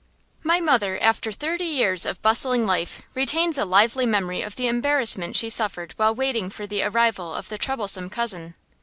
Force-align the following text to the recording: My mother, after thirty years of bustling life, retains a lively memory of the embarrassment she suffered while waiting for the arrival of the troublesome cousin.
My 0.41 0.59
mother, 0.59 0.97
after 0.99 1.31
thirty 1.31 1.63
years 1.65 2.07
of 2.07 2.23
bustling 2.23 2.65
life, 2.65 3.03
retains 3.13 3.59
a 3.59 3.65
lively 3.65 4.07
memory 4.07 4.41
of 4.41 4.55
the 4.55 4.65
embarrassment 4.67 5.35
she 5.35 5.47
suffered 5.51 5.93
while 5.95 6.15
waiting 6.15 6.49
for 6.49 6.65
the 6.65 6.81
arrival 6.81 7.35
of 7.35 7.49
the 7.49 7.59
troublesome 7.59 8.09
cousin. 8.09 8.55